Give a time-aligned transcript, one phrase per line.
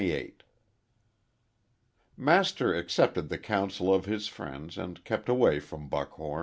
[0.03, 0.33] XXVIII
[2.17, 6.39] MASTER accepted the counsel of his friend and kept away from Buckhom.